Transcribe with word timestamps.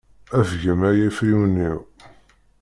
Afgem 0.39 0.81
ay 0.89 0.99
afriwen-iw. 1.07 1.79